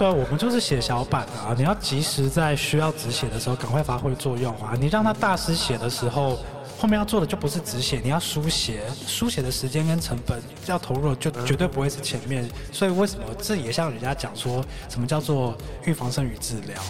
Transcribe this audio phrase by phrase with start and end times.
[0.00, 4.72] 对，我们就是写小板啊，你要及时在需要止血的时候赶快发挥作用啊！
[4.80, 6.38] 你让他大师写的时候，
[6.78, 12.48] 后面要做的就不是止血，你要书写，书写的时间跟成本要投入就绝对不会是前面。
[12.72, 15.54] 所以为什么这也像人家讲说什么叫做
[15.84, 16.80] 预防胜于治疗？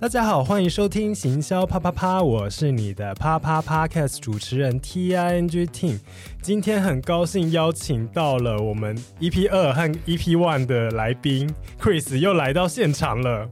[0.00, 5.98] 大家好，欢迎收听行销啪啪啪，我是你的啪啪 Podcast 主持人 T I N G Ting。
[6.40, 13.50] 今天很高兴邀请到了我们 EP 二和 EP one 的来宾 Chris 又来到现场了。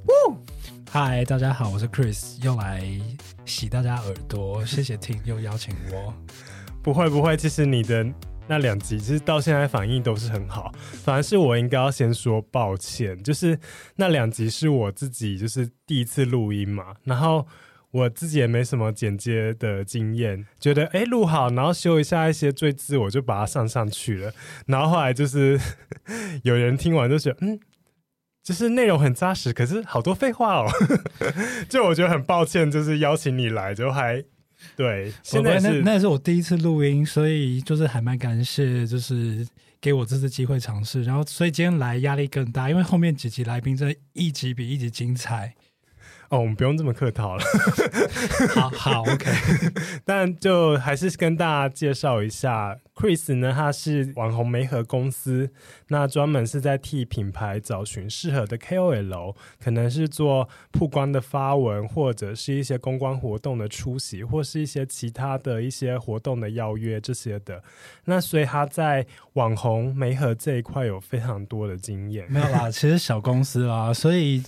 [0.88, 2.80] 嗨，大家好，我是 Chris，又来
[3.45, 6.15] 洗大家耳朵，谢谢 Ting 又邀请我。
[6.80, 8.06] 不会不会，其实你的。
[8.48, 13.59] 那两集其实到现在反应都是很好，反而是我应该要先说抱歉，就是
[13.96, 17.46] 那两集是我自己就是第一次录音嘛，然后
[17.90, 24.32] 我自己也没什么剪接的经验，觉得哎录好，然后修一下一些赘字，我就把它上上去了，
[24.66, 25.59] 然后后来就是
[26.45, 27.59] 有人听完就觉得嗯，
[28.45, 30.66] 就是内容很扎实，可是好多废话哦，
[31.68, 34.24] 就我觉得很抱歉，就是邀请你来就还。
[34.76, 39.46] 对， 现在那那也是我第一次录音，所以就是还蛮感谢，就是
[39.80, 41.02] 给我这次机会尝试。
[41.02, 45.54] 然后，所以今天来压力更大，因为后面几集来宾真的一集比一集精彩。
[46.29, 47.45] 哦，我们不用这么客套了。
[48.55, 49.30] 好好，OK。
[50.05, 55.51] 但就还是跟大家介绍一下，Chris 呢，他是网红媒合公司，
[55.88, 67.62] 那专门是在替品牌找寻适合的 KOL，可能是做曝光的发文，或者是一些公关活动的出席，或是一些其他的一些活动的邀约这些的。
[68.06, 72.27] 那所以他在网红媒合这一块有非常多的经验。
[72.28, 74.43] 没有啦，其实小公司啦，所以。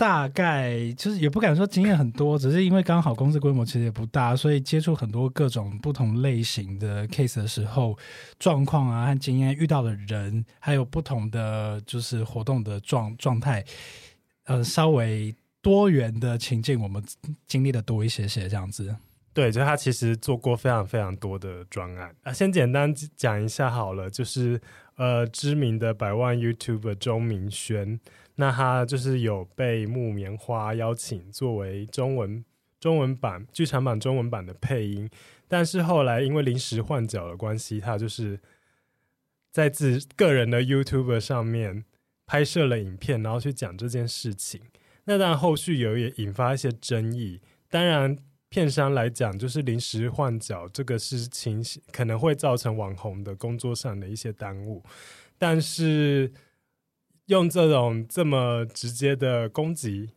[0.00, 7.98] 大概就是也不敢说经验很多，只是因为刚好公司规模其实也不大，所以接触很多各种不同类型的 case 的时候，
[8.38, 13.62] 状况啊和经验遇到的人，还有不同的就是活动的状状态，
[14.44, 17.04] 呃，稍微多元的情境，我们
[17.46, 18.96] 经历的多一些些这样子。
[19.34, 24.58] 对，就他其实做过非常非常多的专案啊，先简单讲一下好了，就是
[24.96, 28.00] 呃，知名的百万 YouTuber 钟明轩。
[28.40, 32.42] 那他就是有被木棉花邀请作为中文
[32.80, 35.10] 中文版剧场版中文版的配音，
[35.46, 38.40] 但是后来因为临时换角的关系，他就是
[39.52, 41.84] 在自个人的 YouTube 上面
[42.24, 44.58] 拍摄了影片，然后去讲这件事情。
[45.04, 47.42] 那当然后续有也引发一些争议。
[47.68, 48.16] 当然
[48.48, 51.62] 片商来讲，就是临时换角这个事情
[51.92, 54.82] 可能会造成网红的工作上的一些耽误，
[55.36, 56.32] 但是。
[57.30, 60.10] 用这种这么直接的攻击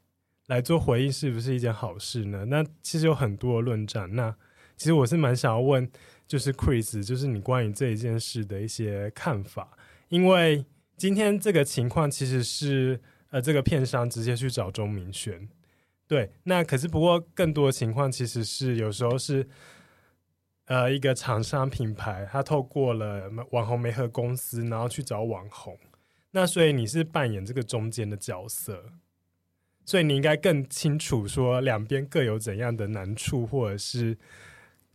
[0.47, 2.45] 来做回应，是不是一件好事呢？
[2.45, 4.15] 那其实有很多的论战。
[4.15, 4.35] 那
[4.75, 5.87] 其实我是蛮想要问，
[6.27, 9.77] 就是 Chris，就是你关于这一件事的一些看法。
[10.09, 10.65] 因为
[10.97, 12.99] 今天这个情况其实是
[13.29, 15.47] 呃，这个片商直接去找钟明轩，
[16.07, 16.31] 对。
[16.45, 19.47] 那可是不过更多的情况其实是有时候是
[20.65, 25.77] 呃一个厂商品牌，他透过了网红媒合公司，然后去找网红。
[26.35, 28.85] 那所以你是扮演这个中间的角色，
[29.85, 34.17] 所以你应该更清楚说两边各有怎样的难处，或者是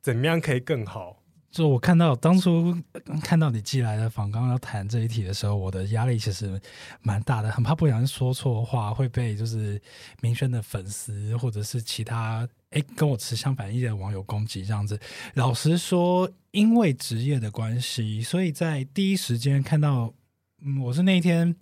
[0.03, 1.23] 怎么样可以更好。
[1.49, 2.77] 就我看到当初
[3.23, 6.61] 看到你寄来的访刚要谈这一题的时候，我的压力其实
[7.03, 9.81] 蛮大的，很怕不小心说错话会被就是
[10.21, 14.99] 明轩的粉丝或者是其他诶跟我持相反意见的网友攻击这样子。
[15.35, 20.13] 老实说，因为职业的关系，所以在第一时间看到。
[20.61, 21.55] 嗯，我是那一天，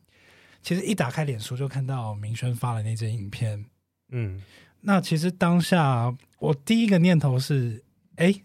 [0.62, 3.66] 其实一打开脸书就看到明轩发了那支影片。
[4.08, 4.42] 嗯，
[4.80, 8.28] 那其实当下我第一个念头是，哎，《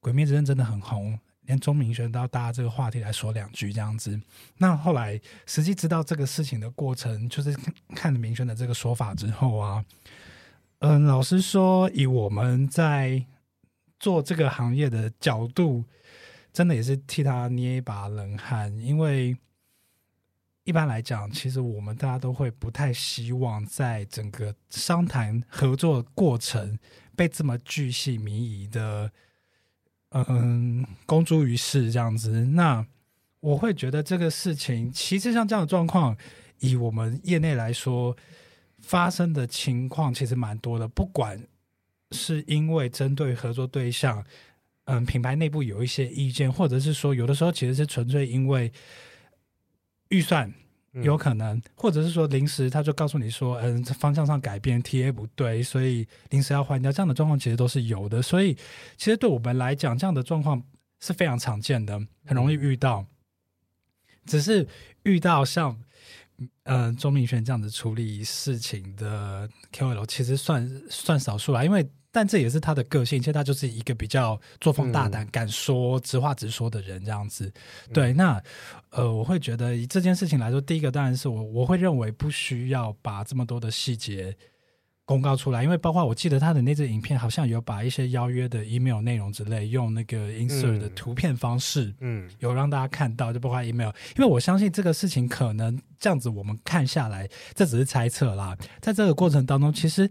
[0.00, 4.20] 鬼灭之刃》真的很红，连钟明轩都要搭这个话题来说两句这样子。
[4.56, 7.56] 那后来实际知道这个事情的过程，就是
[7.94, 9.84] 看了明轩的这个说法之后啊，
[10.80, 13.24] 嗯，老实说，以我们在
[14.00, 15.84] 做这个行业的角度，
[16.52, 19.36] 真的也是替他捏一把冷汗，因为。
[20.68, 26.78] 一般来讲，其实我们大家都会不太希望在整个商谈合作过程
[27.16, 29.10] 被这么巨细靡遗的，
[30.10, 32.44] 嗯，公诸于世这样子。
[32.44, 32.86] 那
[33.40, 36.14] 我会觉得这个事情，其实像这样的状况，
[36.58, 38.14] 以我们业内来说，
[38.80, 40.86] 发生的情况其实蛮多的。
[40.86, 41.42] 不管
[42.10, 44.22] 是因为针对合作对象，
[44.84, 48.70] 嗯，品牌内部有一些意见，或者是说有的时候其实是纯粹因为。
[50.08, 50.52] 预算
[51.02, 58.20] 有可能，嗯、或者是说临时他就告诉你说，嗯，方向上改变，TA 不对，所以临时要换掉，这样的状况其实都是有的。
[58.22, 58.54] 所以
[58.96, 60.62] 其实对我们来讲，这样的状况
[61.00, 63.06] 是非常常见的，很容易遇到。
[64.26, 64.66] 只是
[65.04, 65.78] 遇到像
[66.64, 71.88] 嗯钟明轩这样子处理事情的 KOL，其实算算少数啦，因为。
[72.18, 77.52] 但这也是他的个性，其实他就是一个比较作风大胆、嗯、敢说直话直说的人，这样子。
[77.94, 78.42] 对，那
[78.90, 84.36] 呃，我会觉得以这件事情来说，第一个当然是我我会认为不需要把这么多的细节
[85.04, 93.92] 公告出来，因为包括我记得他的那支影片，好像有把一些邀约的 email 内容之类，用那个 insert 的图片方式，嗯，有让大家看到，就包括 email。
[94.16, 98.58] 因为我相信这个事情可能这样子，我们看下来，这只是猜测啦。
[98.80, 100.10] 在这个过程当中，其实。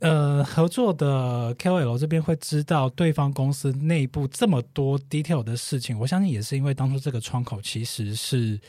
[0.00, 8.60] 呃，合作的 KOL 这边会知道对方公司内部这么多 detail 的事情，我相信也是因为当初这个窗口其实是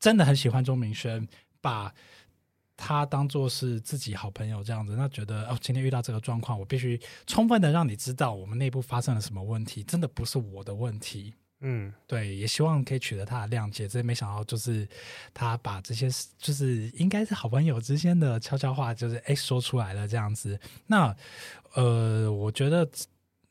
[0.00, 1.28] 真的很喜欢钟明轩，
[1.60, 1.92] 把
[2.76, 11.34] 他当做是自己好朋友这样子，那觉得哦，今天遇到这个状况，我必须充分的让你知道我们内部发生了什么问题，真的不是我的问题。
[11.60, 13.88] 嗯，对，也希望可以取得他的谅解。
[13.88, 14.86] 真没想到，就是
[15.32, 20.58] 他把这些就是应该是好朋友之间的悄悄话，就是哎说出来了这样子。
[20.86, 21.16] 那
[21.74, 22.86] 呃，我觉得，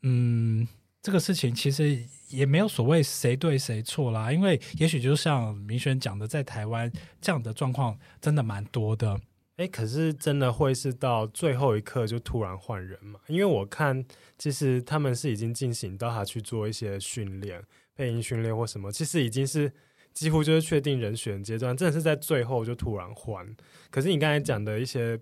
[0.04, 0.68] 嗯，
[1.02, 9.20] 这个事情其实也没有所谓谁对谁错啦，因为也许就像明轩讲的，在台湾这样的状况真的蛮多的。
[9.58, 13.20] 哎，可是真的会是到最后一刻就突然换人嘛？
[13.28, 14.06] 因为我看，
[14.38, 17.64] 其实他们是已经进行到他去做一些训练。
[17.96, 19.72] 配音训练或什么，其实已经是
[20.14, 23.48] 几乎就是确定人选阶段，真的是在最后就突然换。
[23.90, 25.20] 可是你刚才讲的一些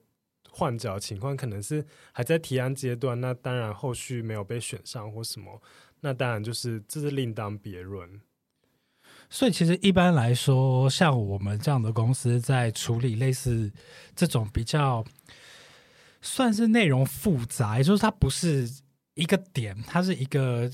[0.49, 5.61] 换角情况，可能是还在提案阶段，那当然后续没有被选上或什么，
[5.99, 8.19] 那当然就是这是另当别论。
[9.29, 13.71] 所以其实一般来说，像我们这样的公司在处理类似
[14.15, 15.05] 这种比较
[16.21, 18.69] 算是内容复杂，也就是它不是
[19.13, 20.69] 一个点，它是一个。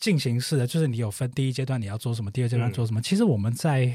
[0.00, 3.00] 进行式的，就是你有分第一阶段你要做什么，第二阶段做什么。
[3.00, 3.94] 嗯、其实我们在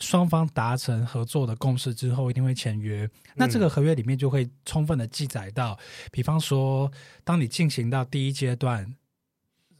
[0.00, 3.04] 双方达成合作的共识之后，一定会签约。
[3.04, 5.78] 嗯、那这个合约里面就会充分的记载到，
[6.10, 6.90] 比方说，
[7.22, 8.92] 当你进行到第一阶段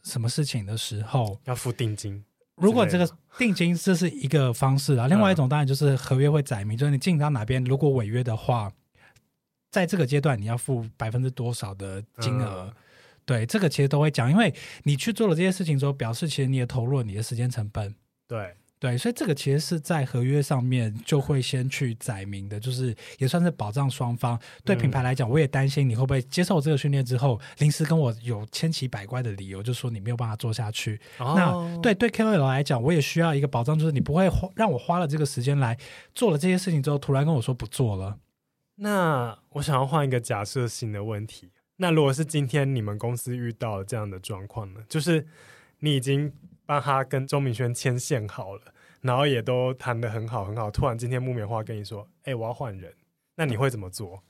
[0.03, 2.23] 什么事情的时候，要付定金。
[2.55, 8.71] 如果这个定金这是一个方式啊，另外一种当然就是合约会载明，就是你进行到哪边，如果违约的话，
[9.69, 12.73] 在这个阶段你要付百分之多少的金额。
[12.73, 12.83] 嗯
[13.27, 14.51] 对，这个其实都会讲，因为
[14.83, 17.93] 你去做了这些事情之后，表示其实你也投入了你的时间成本。
[18.25, 24.39] 对对，所以这个其实是在合约上面就会先去载明的，就是也算是保障双方。
[24.63, 30.97] 对品牌来讲，我也担心你会不会接受这个训练之后，临时跟我有千奇百怪的理由，就说你没有办法做下去。
[31.17, 35.77] 哦、那对对 KOL 来讲，我也需要一个保障，就是你不会花让我花了这个时间来
[36.13, 38.19] 做了这些事情之后，突然跟我说不做了。
[38.75, 41.49] 那我想要换一个假设性的问题。
[41.77, 44.81] 那如果是今天你们公司遇到这样的状况呢？
[44.89, 45.25] 就是
[45.79, 46.33] 你已经
[46.65, 48.61] 帮他跟周明轩牵线好了，
[49.01, 52.91] 然后也都谈得很好很好，突然今天木棉花跟你说：“哎、欸，我要换人。”
[53.37, 54.23] 那你会怎么做？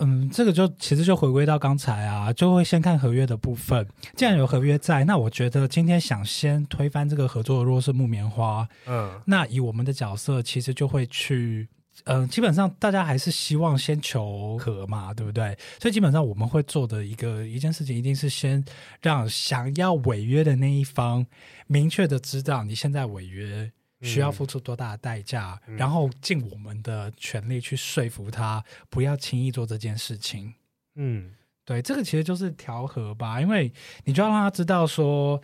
[0.00, 3.88] 嗯，这个就其实就回归到刚才啊，就会先看合约的部分。
[4.14, 11.68] 既然有合约在，那我觉得今天想先推翻这个合作的，如果是木棉花，嗯，那以我们的角色，其实就会去。
[12.04, 15.56] 嗯、呃，基本上大家还是希望先求和嘛，对不对？
[15.80, 18.64] 所以基本上我们会做的一个一件事情，一定是先
[19.02, 21.26] 让想要违约的那一方
[21.66, 23.72] 明确的知道你现在违约
[24.02, 30.54] 需要付出多大的代价，嗯、然后尽我们的全力去说服他不要轻易做这件事情。
[30.94, 31.32] 嗯，
[31.64, 33.72] 对，这个其实就是调和吧，因为
[34.04, 35.42] 你就要让他知道说，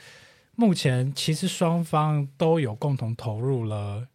[0.55, 4.07] 目前其实双方都有共同投入了。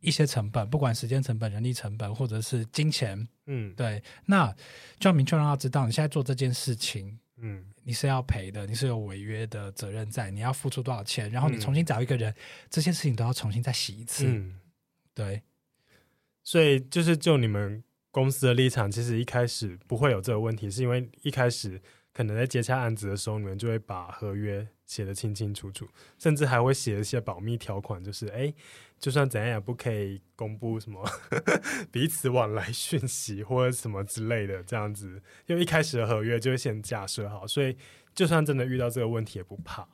[0.00, 4.54] 一些成本，不管时间成本、人力成本，或者是金钱，嗯，对，那
[4.98, 12.36] 就要明确让他知道，你现在做这件事情，嗯，你是要赔的，你是有违约的责任在，你要付出多少钱，然后你重新找一个人，嗯、
[12.70, 14.58] 这些事情都要重新再洗一次，嗯，
[15.14, 15.42] 对。
[16.44, 21.80] 所以就是就你们公司的立场，其实一开始不会有这个问题，是因为一开始
[22.12, 25.86] 可能在接洽案子的时候，你们就会把合约写的清清楚楚，
[26.18, 28.38] 甚至还会写一些保密条款，就是哎。
[28.38, 28.54] 诶
[29.00, 31.08] 就算怎样也不可以公布什么
[31.92, 37.76] 彼此往来讯息或者什么之类的，这样子，因为一开始的合约就会先假设好，所以
[38.12, 39.86] 就算真的遇到这个问题也不怕。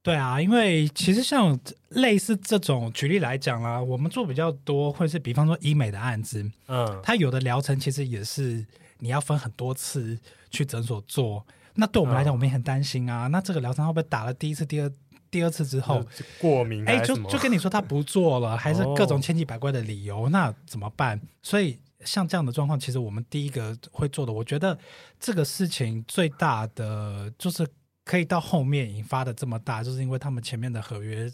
[0.00, 8.64] 对啊，因为其实像类似这种举例来讲啦，我们做比较多，或者是比方说医美的案子，嗯，它有的疗程其实也是
[9.00, 10.16] 你要分很多次
[10.50, 11.44] 去诊所做，
[11.78, 14.92] 那对我们来讲，我们也很担心啊，那这个疗程会不会打了第一次、第二？
[15.30, 16.02] 第二次之后
[16.40, 21.20] 过敏，哎，就就跟你说他不做了，还是各种千奇百怪的理由，哦、那怎么办？
[21.42, 24.78] 所以像这样的状况，其实我们第一个会做的，我觉得
[25.20, 27.68] 这个事情最大的就是
[28.06, 31.30] 可以到后面引发的这么大，就是因为他们前面的合约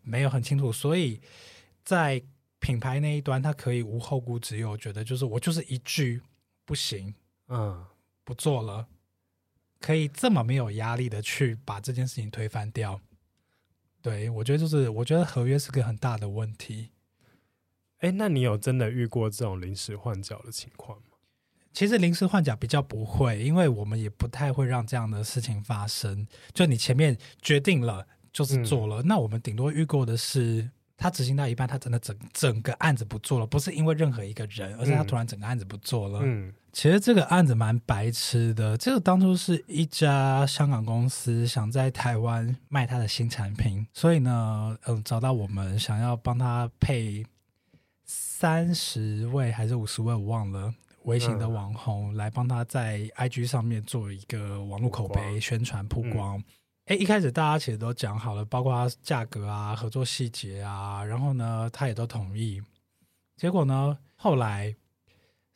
[0.00, 1.20] 没有很清楚，所以
[1.84, 2.22] 在
[2.58, 6.22] 品牌那一端，他可以无后顾之忧，觉得就是我就是一句
[6.64, 7.14] 不行，
[7.48, 7.84] 嗯，
[8.24, 8.86] 不做了。
[9.86, 13.00] 可以这么没有压力的去把这件事情推翻掉，
[14.02, 16.90] 对，我觉得就是我觉得合约是个很大的问题。
[17.98, 21.16] 哎，那你有真的遇过这种临时换角的情况吗？
[21.72, 26.26] 其实临时换角比较不会，因为我们也不太会让这样的事情发生。
[26.52, 36.22] 就你前面决定了就是做了，嗯、那我们顶多遇过的是他执行到一半，他真的整整个案子不做了，不是因为任何一个人，而是他突然整个案子不做了。
[36.24, 36.52] 嗯。
[36.76, 38.76] 嗯其实这个案子蛮白痴的。
[38.76, 47.24] 这个当初是一家香港公司想在台湾卖他的新产品，所以呢，嗯，找到我们想要帮他配
[48.04, 56.44] 三十位还是五十位，我忘了，微型的网红来帮他在 IG 上面做一个网络口碑宣传曝光。
[56.84, 62.60] 哎，一开始大家其实都讲好了，包括价格啊、合作细节啊，然后呢，他也都同意。
[63.34, 64.76] 结果呢，后来。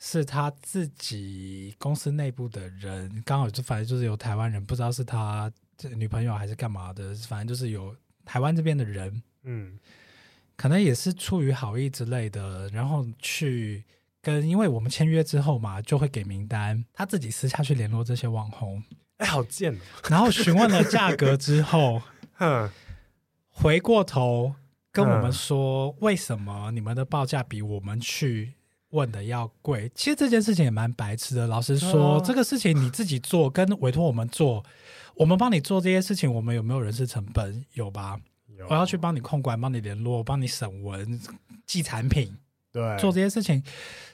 [0.03, 5.53] 是他自己公司内部的人，刚好就反正就是有台湾人，不知道是他
[5.95, 9.79] 女朋友还是干嘛的，反正就是有台湾这边的人，嗯，
[10.57, 13.85] 可能也是出于好意之类的，然后去
[14.23, 18.83] 跟，因为我们签约之后嘛，就会给名单，他自己私下去联络这些网红，
[19.19, 19.79] 哎，好贱哦，
[20.09, 22.01] 然后询问了价格之后，
[22.41, 22.71] 哼，
[23.51, 24.55] 回过头
[24.91, 28.55] 跟我们说，为什么你们的报价比我们去。
[28.91, 31.47] 问的要贵，其实这件事情也蛮白痴的。
[31.47, 34.65] 老实说，啊、这个事情你自己做跟委托我们做，
[35.15, 37.65] 我们帮你做这些事情，我们有没有人事成本？
[37.75, 38.19] 有吧？
[38.57, 38.67] 有。
[38.69, 41.21] 我要去帮你控管，帮你联络，帮你审文、
[41.67, 42.37] 寄产品，
[42.73, 43.63] 对，做这些事情，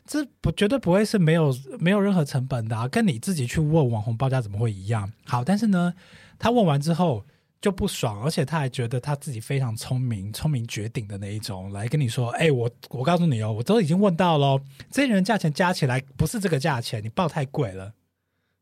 [0.05, 2.87] 这不绝对不会是没有没有任何成本的、啊。
[2.87, 5.13] 跟你自己去问网红报价怎么会一样？
[5.25, 5.95] 好，但是呢，
[6.39, 7.25] 他问完之后。
[7.61, 14.61] 就不爽，而且他还觉得他自己非常聪明、聪明绝顶的那一种，来跟你说：“哎、欸，我我告诉你哦，我都已经问到喽，
[14.91, 17.95] 这些人价钱加起来不是这个价钱，你报太贵了。”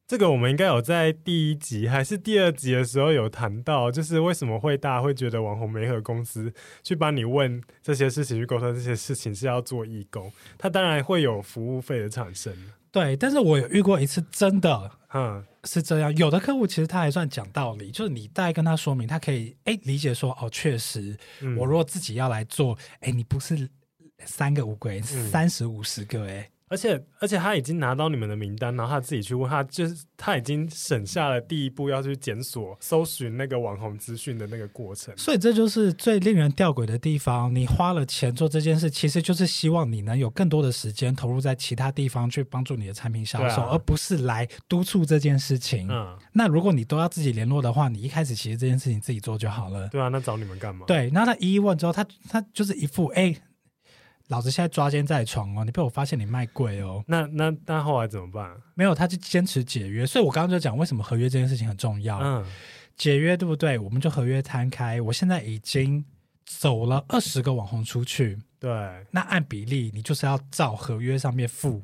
[0.06, 12.54] 这个我们应该有在第一集还是第二集的时候有谈到，就是为什么会大家会觉得网红媒合公司去帮你问这些事情、去沟通这些事情是要做义工，他当然会有服务费的产生。
[12.92, 16.14] 对，但是我有遇过一次，真的，嗯，是这样。
[16.16, 23.68] 有的客户其实他还算讲道理，就是你大概跟他说明，他可以哎理解说，哦，确实，嗯、我如果自己要来做，哎，你不是
[24.24, 26.50] 三个乌龟，三十五十个，哎。
[26.68, 35.14] 而且而且他已经拿到你们的名单，然后他自己去问他，就是他已经省下了第一步要去检索、搜寻那个网红资讯的那个过程。
[35.16, 37.54] 所以这就是最令人吊诡的地方。
[37.54, 45.86] 你花了钱做这件事，其实就是希望你能有更多的时间投入在其他地方去帮助你的产品销售，啊、而不是来督促这件事情。
[45.90, 49.86] 嗯，那如果你都要自己联络的话，你一开始其实这件事情自己做就好了。
[49.88, 50.86] 对啊，那找你们干嘛？
[50.86, 53.36] 对，那他一一问之后，他他就是一副哎。
[54.28, 55.64] 老子现在抓奸在床哦！
[55.64, 57.04] 你被我发现你卖贵哦。
[57.06, 58.50] 那那那后来怎么办？
[58.74, 60.06] 没有，他就坚持解约。
[60.06, 62.18] 所以我刚刚就讲为什么合约这件事情很重要。
[62.20, 62.44] 嗯，
[62.96, 63.78] 解约对不对？
[63.78, 64.98] 我们就合约摊开。
[65.00, 66.02] 我现在已经
[66.46, 68.38] 走了二十个网红出去。
[68.58, 68.70] 对，
[69.10, 71.82] 那按比例，你就是要照合约上面付，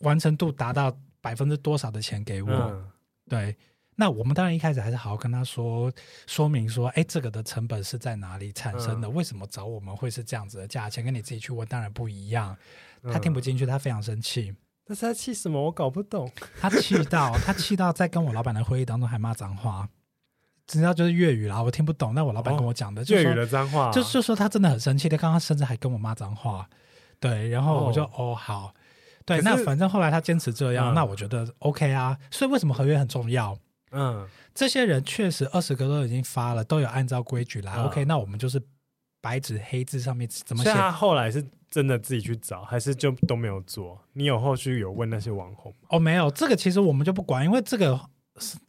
[0.00, 2.50] 完成度达到百分之多少的钱给我？
[2.50, 2.84] 嗯、
[3.28, 3.56] 对。
[4.00, 5.92] 那我们当然一开始还是好好跟他说
[6.28, 9.08] 说明说，哎，这个的成本是在哪里产生的？
[9.08, 11.04] 嗯、为什么找我们会是这样子的价钱？
[11.04, 12.56] 跟你自己去问当然不一样。
[13.12, 14.54] 他听不进去，他非常生气。
[14.86, 15.60] 但是他气什么？
[15.60, 16.30] 我搞不懂。
[16.60, 19.88] 他气到他气到在跟我老板的会议当中还骂脏话，
[20.68, 22.14] 知道就是粤语啦，我听不懂。
[22.14, 25.08] 那我老板跟我讲的，就粤语的脏话，就就说他真的很生气。
[25.08, 26.68] 他刚刚甚至还跟我骂脏话。
[27.18, 28.72] 对，然后我就哦，哦好，
[29.24, 32.16] 对，那反正后来他坚持这样，嗯、那我觉得 OK 啊。
[32.30, 33.58] 所以为什么合约很重要？
[33.90, 37.74] 嗯，这些人确实二十个都已经发了，都有按照规矩来。
[37.76, 38.60] 嗯、OK，那我们就是
[39.20, 40.72] 白纸黑字上面怎么写？
[40.72, 43.98] 他后来是真的自己去找，还是就都没有做？
[44.12, 45.74] 你有后续有问那些网红？
[45.88, 47.98] 哦，没有，这个其实我们就不管，因为这个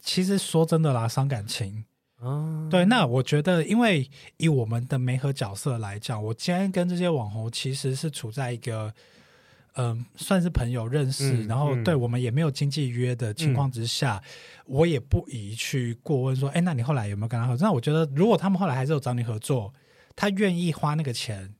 [0.01, 1.83] 其实说真的啦，伤感情。
[2.21, 2.85] 嗯，对。
[2.85, 8.93] 那我觉得，因为以我们的媒合角色来讲，我今天跟这些网红其实是处在一个。
[9.73, 14.29] 嗯，算是朋友认识，嗯、然后对我们也没有经济约的情况之下，嗯、
[14.65, 17.67] 我也不宜去过问说，哎，那你后来有没有跟他合作？
[17.67, 19.73] 那我觉得，如果他们后来还是有找你合作，
[20.15, 21.53] 他愿意花那个钱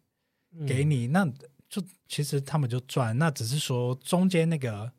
[0.67, 1.25] 给你，嗯、那
[1.69, 4.91] 就其实他们就赚，那只是说中间那个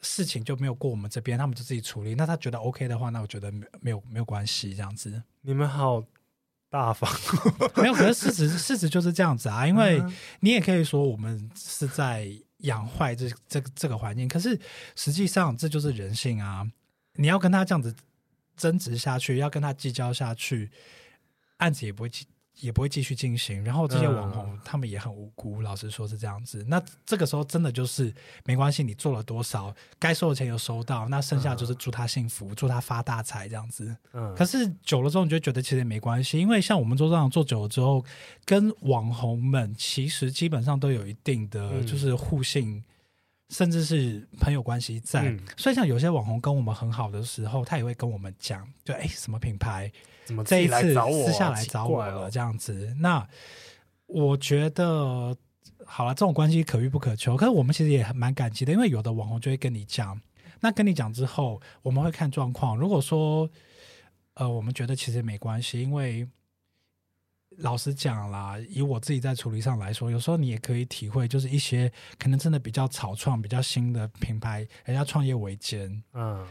[0.00, 2.14] 事情就没有过我们这边，他们就自己处理。
[2.14, 5.22] 那他觉得 OK 的话，那我觉得没没有没有关系，这样子。
[5.42, 6.02] 你们好
[6.72, 7.06] 大方，
[7.76, 7.92] 没有。
[7.92, 10.02] 可是事实事实就是这样子啊，因为
[10.40, 12.26] 你也可以说我们是在
[12.60, 14.58] 养坏这这个这个环境，可是
[14.96, 16.66] 实际上这就是人性啊。
[17.16, 17.94] 你要跟他这样子
[18.56, 20.70] 争执下去，要跟他计较下去，
[21.58, 22.08] 案子也不会
[22.60, 26.64] 也不会继续进行，然后这些网红他们也很无辜，嗯、老实说是这样子。
[26.68, 28.12] 那这个时候真的就是
[28.44, 33.96] 没关系，你做了多少，该收的钱有收到，那剩下就是祝他幸福，嗯、祝他发大财这样子。
[34.12, 34.34] 嗯。
[34.36, 38.04] 可是久了之后，你就觉得其实也没关系，因为像我们做这样做久了之后，
[38.44, 42.84] 跟网红们其实基本上都有一定的就是互信，嗯、
[43.48, 45.22] 甚至是朋友关系在。
[45.30, 49.90] 嗯、所以像有些网红跟我们很好的时候，他也会跟我们讲，就哎什么品牌。
[50.24, 53.26] 怎么这一次私下来找我了，这样子，那
[54.06, 55.36] 我觉得
[55.84, 57.36] 好了，这种关系可遇不可求。
[57.36, 60.20] 可是我们其实也蛮感激的，因为有的网红就会跟你讲，
[60.60, 62.76] 那跟你讲之后，我们会看状况。
[62.76, 63.50] 如果说
[64.34, 66.26] 呃，我们觉得其实没关系，因为
[67.58, 76.46] 老实讲啦，以我自己在处理上来说，有时候你也可以体会，就是一些可能真的比较草创、比较新的品牌，人家创业维艰，嗯。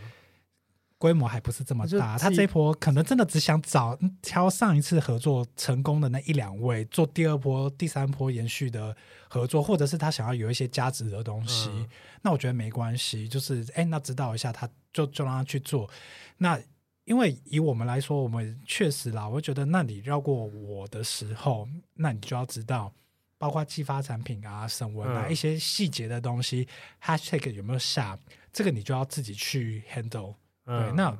[1.02, 8.96] 规模还不是这么大，他这一波可能真的只想找挑上一次合作成功的那一两位做第二波、第三波延续的
[9.28, 11.72] 合作，或者是他想要有一些价值的东西。
[11.74, 11.90] 嗯、
[12.22, 15.90] 那我觉得没关系，就是哎，那指导一下他，就就让他去做。
[16.38, 16.62] 那
[17.06, 22.94] 因为以我们来说，我们确实啦，我觉得那你绕过我的时候，那你就要知道，
[23.40, 26.68] 包括寄发产品啊、审文啊、嗯、一些细节的东西
[27.04, 28.16] ，hashtag 有没有下，
[28.54, 30.36] 这个你就要自己去 handle。
[30.66, 31.18] 对，那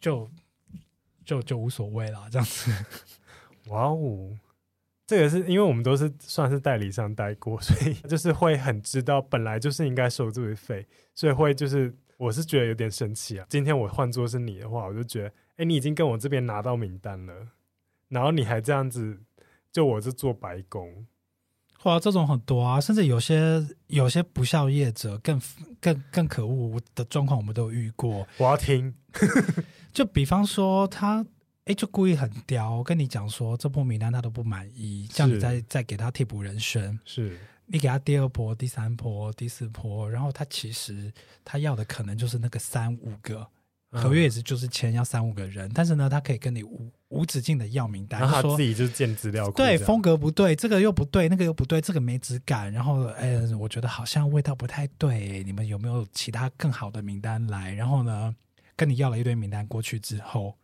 [0.00, 0.30] 就
[1.24, 2.70] 就就无所谓了，这样子。
[3.68, 4.36] 哇哦，
[5.06, 13.46] 这个是因为我们都是算是代理商带过，所以 就是会很知道本来就是应该收这个费，所以会就是我是觉得有点生气啊。
[13.48, 17.48] 今天我换做是你的话，我就觉得，哎，你已经跟我这边拿到名单了，
[18.08, 19.20] 然后你还这样子，
[19.70, 21.06] 就我是做白工。
[21.84, 25.40] 哇，这种很多啊，甚至有些有些不孝业者更
[25.80, 28.26] 更更可恶的状况，我们都有遇过。
[28.38, 28.94] 我要听，
[29.92, 31.24] 就比方说他
[31.64, 41.12] 哎，就故意很刁，跟你讲说这波名单他都不满意，这样你再再给他替补人选，是你给他第二波、第三波、第四波，然后他其实
[41.44, 43.46] 他要的可能就是那个三五个。
[43.94, 57.72] 合约也是就是签要三五个人，但是呢，他可以跟你无无止境的要名单，然后他自己就是建资料库，对，风格不对，这个又不对，那个又不对，这个没质感，然后哎，我觉得好像味道不太对，你们有没有其他更好的名单来？
[57.74, 58.34] 然后呢，
[58.74, 60.56] 跟你要了一堆名单过去之后，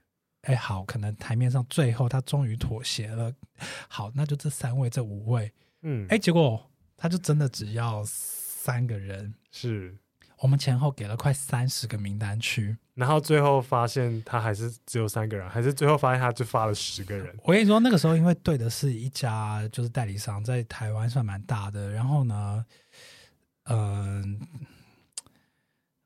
[0.43, 3.33] 哎，好，可能台面上最后他终于妥协了，
[3.89, 9.97] 好，那就这三位这五位，嗯，哎，结果他就真的只要三个人，是。
[10.41, 17.33] 我们前后给了快三十个名单去，然后最后发现他还是只有三个人，还是最后发现他就发了十个人。
[17.45, 22.65] 我跟你说，那个时候因为对的是一家就是代理商，在台湾算蛮大的，然后呢，
[23.67, 24.59] 嗯、呃，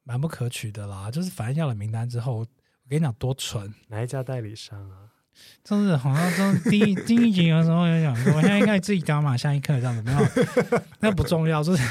[0.05, 1.11] 蛮不可取的啦。
[1.11, 2.47] 就是反正要了名单之后，我
[2.91, 5.09] 跟你讲多蠢，哪一家代理商啊？
[5.65, 9.35] 就是好像就第一第一集有时候有讲过，我现在应该自己干嘛？
[9.35, 10.21] 下一刻这样子没有，
[11.01, 11.83] 那不重要，就是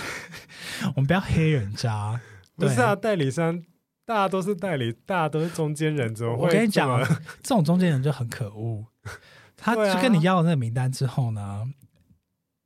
[0.95, 2.21] 我们不要黑人家。
[2.55, 3.59] 不是啊，代理商
[4.05, 6.43] 大家都是代理，大家都是中间人，怎么会？
[6.43, 6.99] 我跟你讲，
[7.41, 8.85] 这种中间人就很可恶。
[9.55, 11.63] 他就跟你要了那个名单之后呢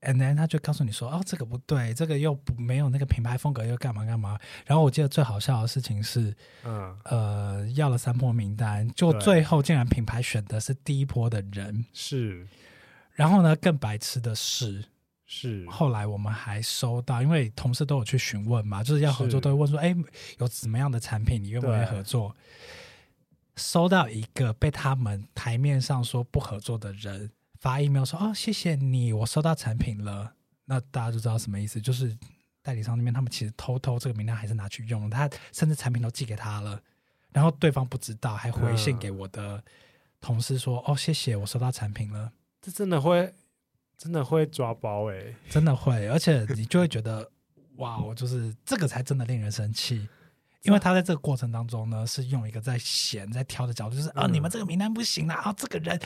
[0.02, 12.48] ，and then 他就告诉你说：“哦，这个不对，这个又不没有那个品牌风格，又干嘛干嘛。”然后我记得最好笑的事情是，嗯呃，要了三波名单，就最后竟然品牌选的是第一波的人，是。
[13.12, 14.86] 然后呢，更白痴的是。
[15.28, 19.96] 是，后来我们还收到，因为同事都有去询问嘛，就是要合作，都会问说：“哎，
[20.38, 22.36] 有什么样的产品，你愿不愿意合作？”
[23.58, 30.34] 收到一个被他们台面上说不合作的人发 email 说：“哦，谢谢你，我收到产品了。”
[30.66, 32.16] 那大家就知道什么意思，就是
[32.62, 36.80] 代理商那边他们其实偷偷这个名单还是拿去用，他甚至产品都寄给他了，
[37.32, 39.64] 然后对方不知道，还回信给我的
[40.22, 43.34] 同事说：“嗯、哦，谢谢，我收到产品了。”这真的会。
[43.98, 47.30] 真的会抓包哎、欸，真的会，而且你就会觉得，
[47.78, 50.08] 哇，我就是这个才真的令人生气，
[50.64, 56.00] 因为他在这个过程当中呢，是用一个在选、在挑的角度，就是啊，你们这个名单不行啦，啊，这个人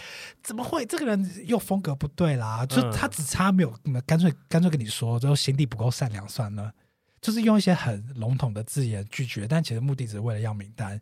[0.44, 0.86] 怎么会？
[0.86, 3.74] 这个人又风格不对啦，就他只差没有，
[4.06, 6.72] 干脆干脆跟你说，就心地不够善良算了，
[7.20, 11.00] 就是用一些很笼统的字眼拒绝，但其实目的只是为了要名单。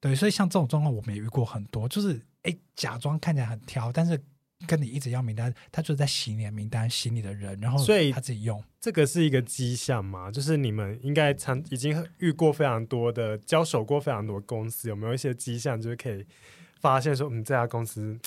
[0.00, 4.20] 对，所以像这种状况我们也遇过很多，就是哎，假装看起来很挑，但是。
[4.66, 8.62] 跟你一直要名单，他就是在洗你的名单，洗你的人，然后所以他自己用。
[8.80, 10.30] 这个是一个迹象嘛？
[10.30, 16.26] 就是你们应该常已经遇过非常多的交手过非常多公司，有没有一些迹象，就是可以
[16.80, 18.18] 发现说，嗯，这家公司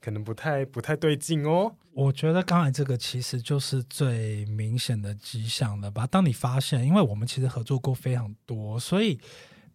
[0.00, 1.74] 可能不太不太对劲哦？
[1.92, 6.06] 我觉得刚才这个其实就是最明显的迹象了吧？
[6.06, 9.18] 当你发现，因为我们其实合作过非常多，所以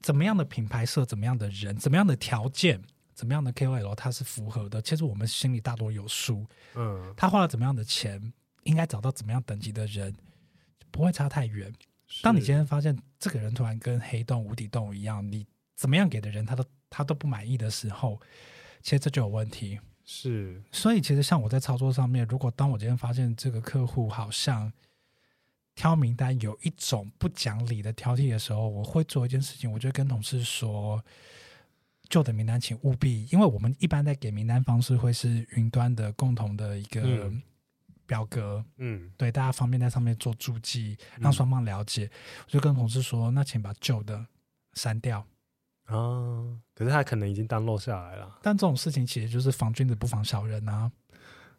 [0.02, 2.82] 怎么样的品牌设，怎么样的人，怎么样的条件。
[3.16, 4.82] 怎么样的 KOL 它是符合的？
[4.82, 6.46] 其实我们心里大多有数。
[6.76, 10.14] 嗯，他花了怎么样的钱，应该找到怎么样等级的人，
[10.92, 11.74] 不会差太远。
[12.22, 18.20] 当你今天发现这个人突然跟黑洞、无底洞一样，你怎么样给的人他都他都不满意的时候，
[18.82, 19.80] 其实这就有问题。
[20.04, 24.72] 是，所以其实像我在操作上面，如果当我今天发现这个客户好像
[25.74, 31.02] 挑名单有一种不讲理的挑剔的时候，我会做一件事情，我就跟同事说。
[32.10, 37.32] 旧的名单，请务必，因为我们一般在给名单方式会是云端的共同的一个
[38.06, 42.06] 表格，嗯，对，大家方便在上面做注记，让双方了解。
[42.06, 44.26] 嗯、我就跟同事说，那请把旧的
[44.74, 45.26] 删掉
[45.86, 46.56] 啊。
[46.76, 48.40] 可是他可能已经 download 下来了。
[48.42, 50.92] 但这种事情其实就是防君子不防小人啊。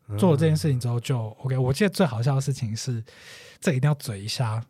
[0.09, 1.59] 嗯、做了这件事情之后就 OK。
[1.59, 3.05] 我记得最好笑的事情是，
[3.61, 4.65] 这一定要嘴一下。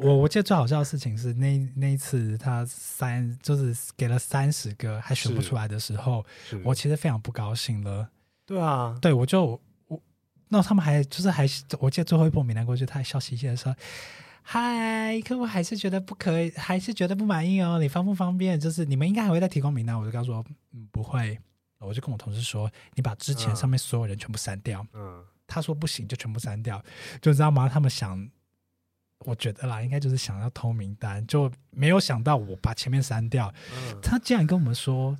[0.00, 6.24] 我我记得最好笑的事情是那那一次他三就是给了三十个还选不出来的时候，
[6.64, 8.08] 我其实非常不高兴了。
[8.46, 10.00] 对啊，对我就我
[10.48, 11.46] 那他们还就是还
[11.80, 13.74] 我记得最后一波名单过去，他还笑嘻嘻的说
[14.42, 18.58] ：“嗨，客户还是觉得不可以，还是觉得不满意哦，你方不方便？
[18.58, 21.38] 就是你们应该还会再提供名单。”我就跟他说：“嗯，不会。”
[21.80, 26.82] 我就跟我同事说：“你把之前上面所有人全部删掉。”嗯，他说不行，就全部删掉，
[27.20, 27.68] 就知道吗？
[27.68, 28.28] 他们想。
[29.24, 33.52] 我觉得啦，应该就是想要偷名单，就没有想到我把前面删掉。
[33.72, 35.16] 嗯、他竟然跟我们说，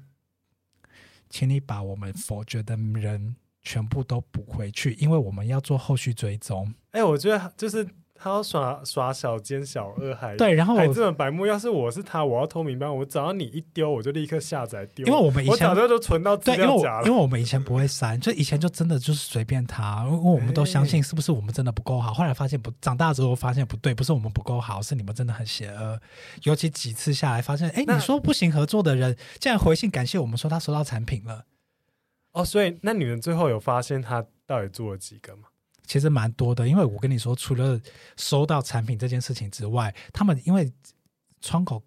[1.28, 6.74] 请你把我们否决的人全部都补回去，因为我们要做后续追踪。
[6.90, 7.88] 哎、欸，我觉得就是。
[8.20, 11.46] 他要耍耍小奸小恶，还对，然后还这么白目。
[11.46, 15.06] 要是我是他，我要偷名单，我只要你一丢，我就立刻下载丢。
[15.06, 17.06] 因为我们以前我早就都存到资料夹了。
[17.06, 22.12] 因为我们以前不会删，就以前就真的就是随便他，因为我们都相信是不是我们真的不够好。
[22.12, 26.00] 后来发现不，长大之后发现不对，不是我们不够好，是你们真的很邪恶。
[26.42, 31.44] 尤其几次下来，发现哎，你说不行合作的人竟然回信感谢我们，说他收到产品了。
[32.32, 35.44] 哦，所以那你们最后有发现他到底做了几个吗？
[35.88, 37.80] 其实蛮多的，因为我跟你说，除了
[38.18, 40.70] 收到产品这件事情之外，他们因为
[41.40, 41.82] 窗口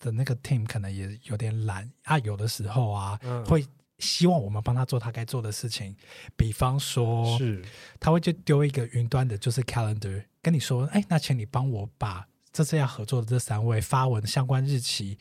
[0.00, 3.64] 的那个 team 可能也有点懒啊，有的时候啊，嗯、会
[4.00, 5.94] 希望我们帮他做他该做的事情，
[6.36, 7.64] 比方说，是
[8.00, 15.16] 他会就丢一个云端的，就是 calendar，跟你说，哎，那请你帮我把这次要合作的这三位发文相关日期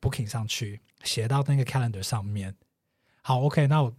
[0.00, 2.54] booking 上去，写到那个 calendar 上面。
[3.20, 3.92] 好，OK，那我。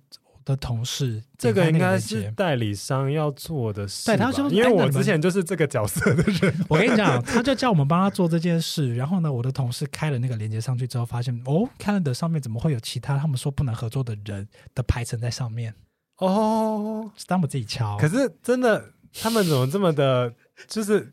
[0.45, 4.05] 的同事，这个应该是代理商要做的事。
[4.05, 8.95] 对，他说因为我之前就是这个角色的人， 我跟你讲，他就叫我们帮他做这件事。
[8.95, 15.73] 然后呢，我的同事开了那个链接上去之后，发现哦，Calendar 上面怎么会有其他他们说不能合作的人的排程在上面？
[16.17, 17.97] 哦，是他们自己敲。
[17.97, 20.31] 可是真的，他们怎么这么的，
[20.67, 21.11] 就是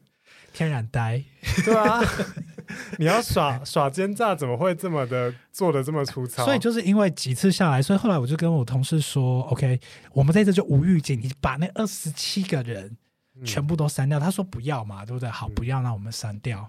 [0.53, 1.25] 天然呆？
[1.65, 2.01] 对啊。
[2.99, 6.45] 你要耍 耍奸诈，怎么会这么的做的这么粗糙？
[6.45, 9.81] 所以就是因为几次下来，所以后来我就跟我同事说：“OK，
[10.13, 12.97] 我们这次就无预警，你把那二十七个人
[13.45, 14.19] 全部都删掉。
[14.19, 15.29] 嗯”他说不要嘛，对不对？
[15.29, 16.69] 好，不要，那我们删掉。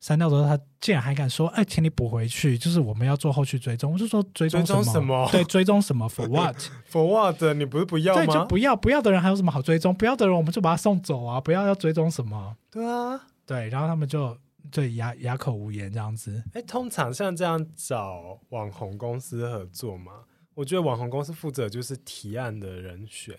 [0.00, 4.82] 删掉之后，他竟然还敢说：“哎，请你补回去，就是我们要做后续追踪。”我就说：“追踪什么？
[4.92, 7.40] 什么对，追踪什么？For what？For what？
[7.54, 8.24] 你不是不要吗？
[8.24, 9.94] 对，就不要，不要的人还有什么好追踪？
[9.94, 11.40] 不要的人我们就把他送走啊！
[11.40, 12.56] 不要要追踪什么？
[12.68, 14.36] 对啊，对，然后他们就。
[14.70, 16.42] 对，哑哑口无言这样子。
[16.54, 23.38] 哎，通常像这样找网红公司合作嘛，我觉得网红公司负责就是提案的人选，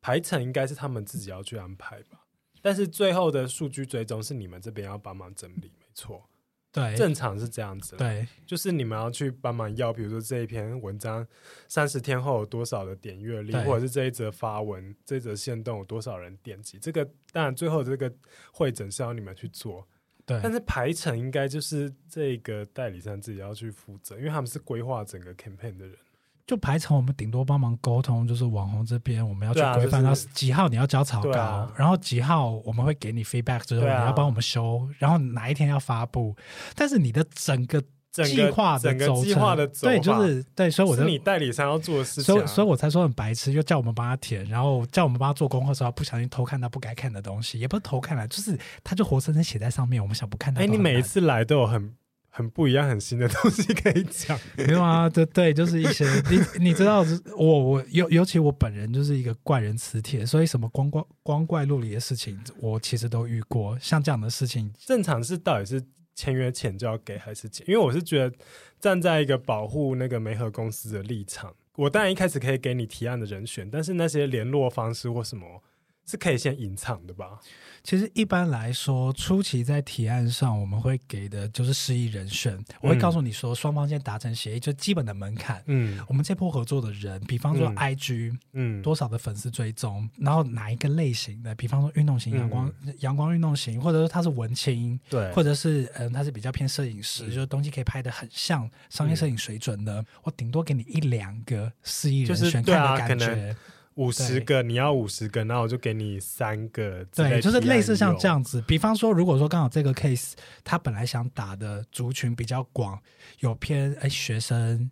[0.00, 2.26] 排程应该是他们自己要去安排吧。
[2.60, 6.28] 但是最后的数据追踪是你们这边要帮忙整理，没错。
[6.70, 7.96] 对，正常是这样子。
[7.96, 11.26] 对，就是你们要去帮忙要，比如说这一篇文章
[11.68, 18.10] 三十天后有多少的点阅率，或者是这一则发文、这一则线动有多少人点击，这个当然最后这个
[18.52, 19.86] 会诊是要你们去做。
[20.24, 25.96] 对，但是排程应该就是这个代理商自己要去负责，因为他们是规划整个 campaign 的人。
[26.44, 36.36] 就排程，我们顶多帮忙沟通，就是网红这边我们要去规范到几号你要交草稿，啊、然后几号我们会给你 feedback 之后你要帮我们修，然后哪一天要发布。
[36.74, 37.82] 但是你的整个
[38.12, 50.60] 计划的走程，对，就是对，所以我就是你代理商要做的事情，所以所以我才说很白痴，又叫我们帮他填，然后叫我们帮他做功课的时候，不小心偷看他不该看的东西，也不是偷看了，就是他就活生生写在上面，我们想不看他。
[50.60, 51.94] 哎，你每一次来都有很
[52.28, 54.38] 很不一样、很新的东西可以讲。
[54.56, 57.04] 没有啊，对对，就是一些你你知道，
[57.36, 63.78] 我我尤尤其我本人就是一个怪人磁铁，所以什么光怪光怪陆离的事情，我其实都遇过。
[63.78, 65.82] 像这样的事情，正常是到底是
[66.14, 67.64] 签约前就要给还是钱？
[67.68, 68.36] 因为我是觉得
[68.80, 75.62] 站在一个保护那个媒合公司的立场，我当然一开始可以给你提案的人选，但是那些联络方式或什么。
[76.06, 77.40] 是可以先隐藏的吧？
[77.84, 82.54] 其实一般来说，初期在提案上，我们会给的就是示意人选。
[82.54, 85.60] 嗯、我会告诉你说，双方先达成协议，就基本的门槛。
[85.66, 103.56] 嗯，我们这波合作的人，比方说 IG，嗯，多少的粉丝追踪，嗯、然后哪一个类型的，比方说运动型、阳光、嗯、阳光运动型，或者说他是文青，对，或者是嗯，他是比较偏摄影师，嗯、就是东西可以拍的很像商业摄影水准的，嗯、我顶多给你一两个示意人选，看的感觉。
[103.94, 107.04] 五十个，你要五十个，那我就给你三个。
[107.14, 108.62] 对，就是类似像这样子。
[108.62, 110.32] 比方说，如果说刚好这个 case，
[110.64, 112.98] 他本来想打的族群比较广，
[113.40, 114.90] 有偏哎学生，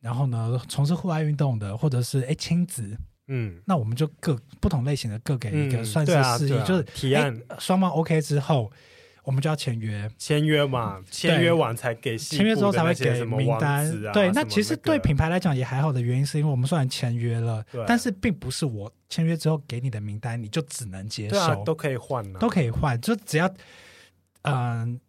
[0.00, 2.96] 然后呢从事户外运动的，或者是哎亲子，
[3.28, 8.72] 嗯，那我们就各不同类型的各给一个，算是示意，就是提案双方 OK 之后。
[9.26, 13.84] 我们就要签约，签约嘛，签约完才给，签约之后才会给名单。
[14.12, 23.52] 对，那其实对品牌来讲也还好的原因，是因为我们虽然签约了，但是并不是我签约之后给你的名单你就只能接受，都可以换，都可以换，就只要
[24.42, 25.00] 嗯，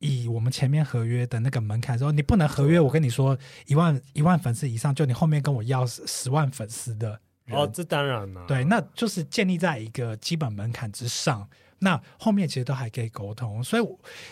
[0.00, 7.18] 以我们前面合约的那个门槛说，你不能合约，我跟你说一万一万粉丝以上，就你后面跟我要十万粉丝的。
[7.48, 11.48] 哦，这当然了，对，那就是建立在一个基本门槛之上。
[11.82, 13.82] 那后面其实都还可以沟通，所以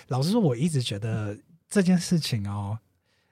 [0.08, 1.34] 老实说，我一直觉得
[1.66, 2.78] 这件事情哦，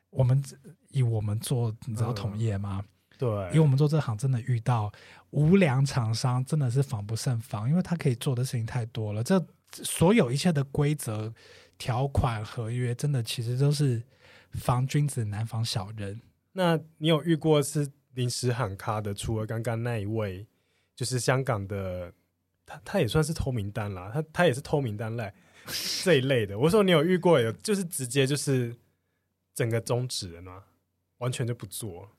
[0.08, 0.42] 我们
[0.88, 2.82] 以我们做你知道同业吗？
[2.82, 4.90] 嗯、对，以我们做这行真的遇到
[5.32, 9.22] 无良厂商真的是防不胜防，因为他可以做的事情太多了。
[9.22, 11.30] 这所有一切的规则、
[11.76, 14.02] 条款、合约，真的其实都是
[14.52, 16.18] 防君子难防小人。
[16.52, 19.12] 那你有遇过是临时喊卡的？
[19.12, 20.46] 除了刚刚那一位，
[20.94, 22.10] 就是香港的。
[22.66, 25.32] 他他也算是偷名单啦，他他也是偷名单类
[26.04, 26.58] 这一类的。
[26.58, 28.76] 我说你有遇过有就是直接就是
[29.54, 30.64] 整个终止了吗？
[31.18, 32.10] 完全就不做。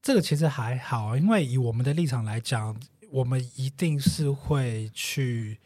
[0.00, 5.58] 这个其实还好，因为以我们的立场来讲，我们一定是会去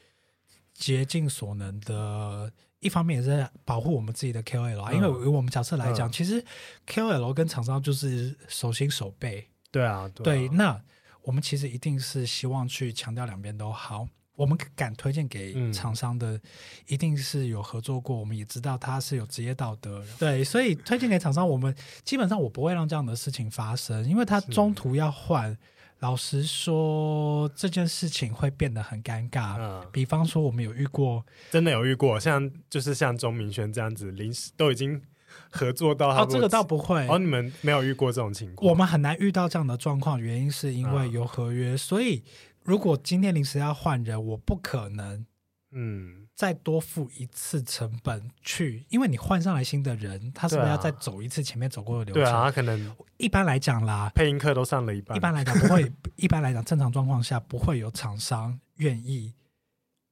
[0.73, 2.53] 竭尽所能的。
[2.81, 6.43] 一方面也是保护我们自己的 KOL，嗯，因为以我们角色来讲，嗯，其实
[6.87, 9.51] KOL 跟厂商就是手心手背。
[9.71, 10.49] 对啊，对啊，对。
[10.49, 10.83] 那
[11.21, 14.09] 我们其实一定是希望去强调两边都好。
[14.41, 16.41] 我们敢推荐给厂商的，嗯、
[16.87, 18.17] 一定是有合作过。
[18.17, 21.75] 我们也知道他是有职业道德，对，所以推荐给厂商，我们
[22.05, 25.55] 基本上我不会让这样的事情发生，因为他中途要换，
[25.99, 29.59] 老实说这件事情会变得很尴尬。
[29.59, 35.03] 嗯、比方说，我们有遇过，真的有遇过，像就是像钟明轩这样子，临时都已经
[35.51, 42.23] 合作到他，哦，这个倒不会，哦，你们没有遇过这种情况，我们很难遇到这样的状况，原因是因为有合约，嗯、所以。
[42.65, 45.27] 如果今天临时要换人，我不可能，
[45.73, 52.25] 嗯，再多付一次成本去，因为你换上来新的人，他是不是要再走一次前面走过的流程？
[52.25, 55.17] 对啊，他可能一般来讲啦，配音课都上了一半。
[55.17, 59.33] 一般来讲不会， 一般来讲正常状况下不会有厂商愿意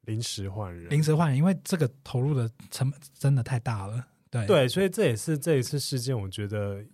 [0.02, 4.06] 临时换人，临时换人，因为这个投入的成本真的太大了。
[4.30, 6.84] 对对，所以这也是这一次事件，我觉得。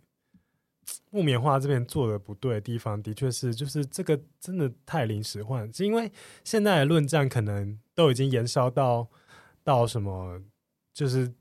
[1.11, 6.11] 木棉花这边做的不对的地方，的确是就是这个真的太临时换，是因为
[6.43, 9.09] 现在的论战可能都已经延烧到
[9.63, 10.43] 到什么，
[10.93, 11.33] 就是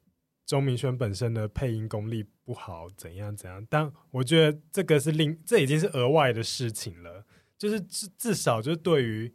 [0.46, 3.66] 钟明轩本身的配音功力不好，怎样怎样。
[3.70, 7.26] 但我觉得这个是另，这已经是额外的事情了。
[7.58, 9.34] 就是至至少就是对于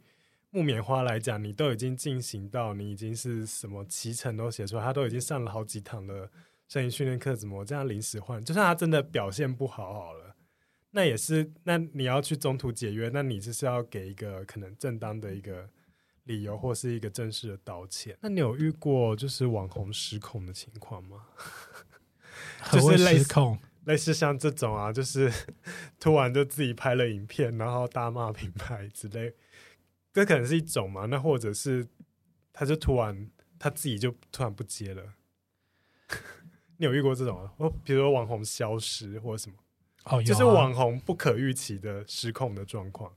[0.51, 6.29] 木棉花来讲，你都已经进行到你已经是什么期程都写出来，他都已经上了好几堂了。
[6.69, 8.45] 声音训练课怎么这样临时换？
[8.45, 10.35] 就算他真的表现不好好了，
[10.91, 15.67] 那也是，那你要去中途解约，那你就是要给一个可能正当的一个
[16.25, 18.15] 理由，或是一个正式的道歉。
[18.21, 21.25] 那你有遇过就是网红失控的情况吗？
[22.71, 23.33] 就是类似
[23.85, 25.31] 类似像这种啊，就是
[25.99, 29.33] 突然就自己拍了影片，然后大骂品牌之类，
[30.13, 31.07] 这可能是一种嘛？
[31.07, 31.87] 那或者是
[32.53, 33.27] 他就突然
[33.57, 35.15] 他自己就突然不接了。
[36.79, 37.51] 你有遇过这种啊？
[37.57, 39.55] 哦，比如说网红消失或者什么，
[40.05, 43.11] 哦，有啊，就是网红不可预期的失控的状况。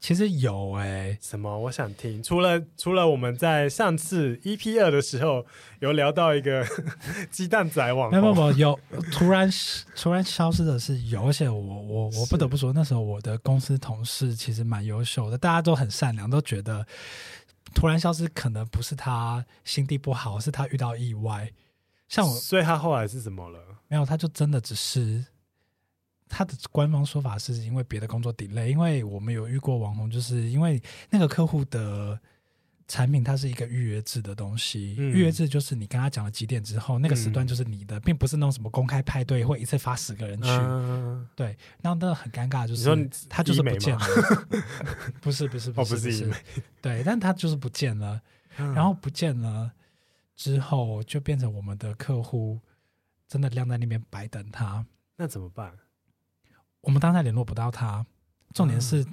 [0.00, 1.58] 其实有哎、欸，什么？
[1.60, 2.22] 我想听。
[2.22, 5.46] 除了除了我们在上次 EP 二的时候
[5.78, 6.66] 有聊到一个
[7.30, 8.80] 鸡蛋仔网红，没有没有有，
[9.12, 9.48] 突然
[9.96, 16.84] 突然消失的是有，而且我我我不得不说，那时候我的公司同事其实蛮优秀的，大家都很善良，都觉得。
[17.74, 21.50] 突然消失，可能不是他心地不好，是他遇到意外。
[22.08, 23.58] 像我，所以他后来是怎么了？
[23.88, 25.24] 没有，他就真的只是
[26.28, 32.20] 他的官方说法是因为别的工作 delay，因为我们有遇过网红，就是因为那个客户的。
[32.86, 40.50] 产品它是一个预约制的东西，嗯、预约制就是你跟他讲了几点之后，那个时段就是你的，嗯、并不是那种什么公开派对会一次发十个人去。
[40.50, 44.06] 嗯、对，然后那个很尴尬，就是他就是不见了，
[45.22, 46.30] 不是不是不是不是，
[46.82, 48.20] 对，但他就是不见了，
[48.58, 49.72] 嗯、然后不见了
[50.36, 52.60] 之后就变成我们的客户
[53.28, 55.76] 真的晾在那边白等他，那怎么办？
[56.80, 58.04] 我们当下联络不到他，
[58.52, 59.06] 重点是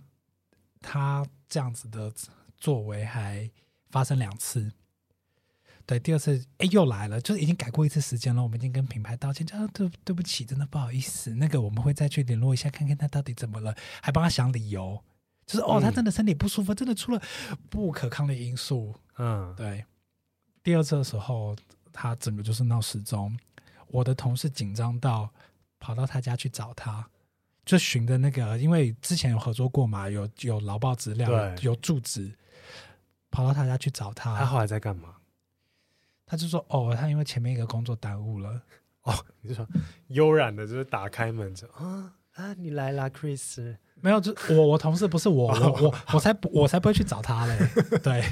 [0.79, 2.13] 他这样子的。
[2.57, 3.49] 作为还
[3.89, 4.71] 发生两次，
[5.87, 8.43] 对，第二次哎又来了，就是已经改过一次时间了。
[8.43, 11.33] 我们已经跟品牌道歉，叫对对不起，真的不好意思。
[11.33, 15.03] 那个我们会再去联络一下，看看他到底怎么了，还帮他想理由，
[15.47, 17.19] 就是哦，他真的身体不舒服，真的出了
[17.67, 18.93] 不可抗的因素。
[19.17, 19.83] 嗯，对。
[20.63, 21.55] 第二次的时候，
[21.91, 23.37] 他整个就是闹失踪，
[23.87, 25.29] 我的同事紧张到
[25.79, 27.07] 跑到他家去找他。
[27.63, 32.31] 就寻的那个，因为之前有合作过嘛，有有劳报资料，有住址，
[33.29, 34.35] 跑到他家去找他。
[34.37, 35.15] 他后来在干嘛？
[36.25, 38.61] 他就说：“哦，他因为前面一个工作耽误了。”
[39.03, 39.67] 哦，你就说
[40.07, 43.77] 悠然的，就是打开门就啊啊，你来啦，Chris。
[44.01, 47.57] 没有，就我我同事不是我我我我才不我才不会去找他嘞。
[48.03, 48.23] 对，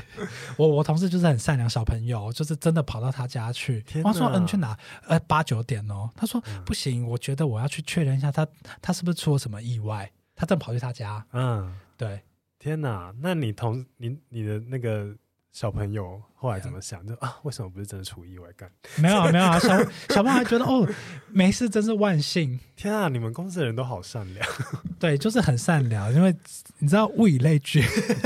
[0.57, 3.83] 我我同事就是很善良小朋友，就是真的跑到他家去。
[4.03, 4.77] 我说：“嗯，你去哪？
[5.07, 8.47] 呃，八九点哦。”他说：“不行，我觉得我要去确认一下他
[8.81, 11.25] 他是不是出了什么意外。”他正跑去他家。
[11.33, 12.21] 嗯，对。
[12.57, 15.15] 天哪，那你同你你的那个。
[15.51, 17.05] 小朋友后来怎么想？
[17.05, 18.71] 就啊，为什么不是真的出意外干？
[19.01, 19.69] 没有啊，没有啊，小
[20.09, 20.87] 小朋友还觉得哦，
[21.29, 22.59] 没事，真是万幸。
[22.75, 24.47] 天啊，你们公司的人都好善良。
[24.99, 26.33] 对，就是很善良，因为
[26.77, 27.83] 你知道物以类聚。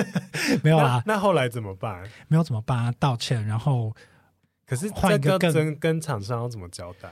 [0.62, 2.04] 没有啊，那后来怎么办？
[2.28, 2.94] 没有怎么办啊？
[3.00, 3.96] 道歉，然后
[4.68, 7.10] 可是换一个跟跟厂商要怎么交代？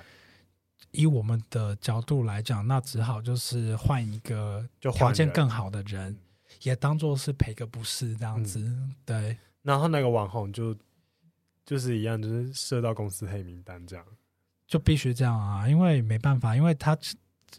[0.92, 6.18] 以我们的角度来讲，那只好就是换一个条件更好的人，
[6.64, 8.60] 也当做是赔个不是这样子。
[8.60, 9.38] 嗯、对。
[9.64, 10.76] 然后那个网红就
[11.64, 14.04] 就是一样，就是设到公司黑名单这样，
[14.68, 16.98] 就必须这样啊，因为没办法，因为他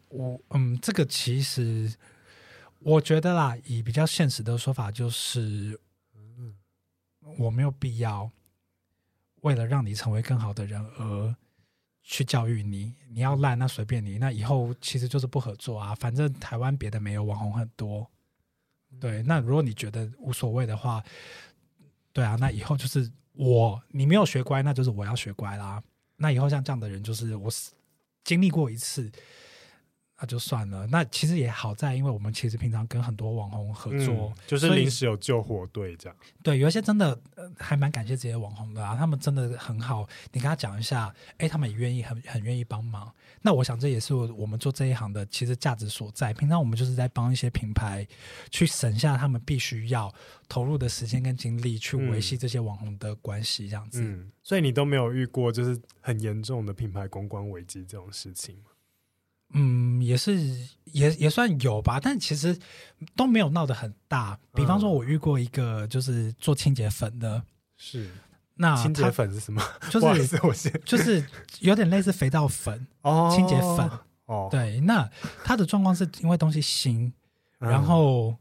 [0.08, 1.94] 我嗯，这个其实
[2.80, 5.78] 我觉得啦，以比较现实的说法，就是
[7.38, 8.28] 我没有必要
[9.42, 11.36] 为了让你成为更好的人而
[12.02, 18.10] 去教育你，你要烂那随便你，那以后其实就是不合作啊，反正台湾别的没有，网红很多，
[18.98, 21.00] 对，那如果你觉得无所谓的话。
[22.12, 25.82] 对啊，那以后就是我，你没有学乖，那就是我要学乖啦。
[26.16, 27.50] 那以后像这样的人，就是我
[28.24, 29.10] 经历过一次。
[30.22, 30.86] 那就算了。
[30.86, 36.16] 那其实也好在，因为我们其实平常跟很多网红合作，嗯、就是临时有救火队这样。
[36.44, 40.08] 对，有一些真的、呃、还蛮感谢这些网红的啊，他们真的很好。
[40.30, 43.12] 你跟他讲一下，哎，他们也愿意，很很愿意帮忙。
[43.40, 46.32] 那我想这也是我们做这一行的其实价值所在。
[46.32, 48.06] 平常我们就是在帮一些品牌
[48.48, 50.14] 去省下他们必须要
[50.48, 54.30] 投入的时间跟精力，去维系这些网红的关系，这样子、嗯。
[54.40, 58.70] 所以你都没有遇过就是很严重的品牌公关危机这种事情吗？
[59.52, 60.34] 嗯，也是，
[60.84, 62.58] 也也算有吧，但其实
[63.14, 64.38] 都没有闹得很大。
[64.54, 67.42] 比方说，我遇过一个就是做清洁粉的，
[67.76, 68.10] 是
[68.54, 69.62] 那清洁粉是什么？
[69.90, 71.24] 就是我就是
[71.60, 73.90] 有点类似肥皂粉哦，清洁粉
[74.26, 74.48] 哦。
[74.50, 75.08] 对，那
[75.44, 77.12] 他的状况是因为东西新，
[77.58, 78.36] 嗯、然后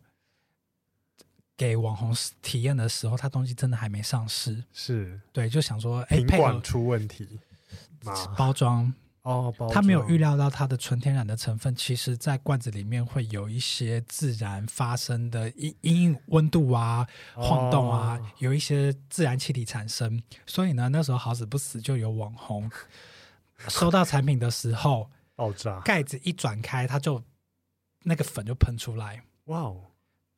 [1.58, 7.28] 给网红体验的时候，他东西真的还没上市，是对，就想说，哎，品管出问题，
[8.38, 8.93] 包装。
[9.23, 20.23] 哦，他没有预料到它的纯天然的成分，其实在罐子里面会有一些自然发生的因因温度啊、晃动啊，哦、有一些自然气体产生。
[20.47, 22.67] 所以呢，那时候好死不死就有网红
[23.69, 27.23] 收到产品的时候爆炸，盖子一转开，它就
[28.03, 29.23] 那个粉就喷出来。
[29.45, 29.90] 哇哦！